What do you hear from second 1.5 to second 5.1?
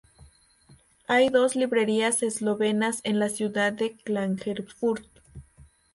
librerías eslovenas en la ciudad de Klagenfurt.